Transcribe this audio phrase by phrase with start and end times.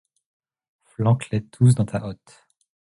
[0.83, 2.47] Flanque-les tous dans ta hotte